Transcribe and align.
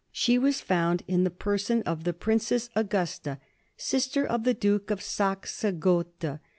She 0.11 0.39
was 0.39 0.61
found 0.61 1.03
in 1.07 1.25
the 1.25 1.29
person 1.29 1.83
of 1.83 2.05
the 2.05 2.11
Princess 2.13 2.71
Augusta, 2.75 3.37
sister 3.77 4.25
of 4.25 4.45
the 4.45 4.55
Duke 4.55 4.89
of 4.89 4.99
Saxe 4.99 5.63
Gotha. 5.77 6.41